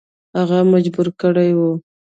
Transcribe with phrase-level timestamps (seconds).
[0.37, 1.71] هغه مجبور کړی وو.